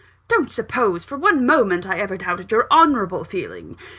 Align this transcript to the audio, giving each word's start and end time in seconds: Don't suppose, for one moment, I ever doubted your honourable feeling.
Don't 0.27 0.49
suppose, 0.49 1.05
for 1.05 1.15
one 1.15 1.45
moment, 1.45 1.85
I 1.87 1.99
ever 1.99 2.17
doubted 2.17 2.51
your 2.51 2.65
honourable 2.71 3.23
feeling. 3.23 3.77